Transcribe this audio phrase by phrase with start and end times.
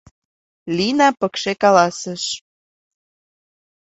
[0.75, 2.23] —Лина пыкше каласыш.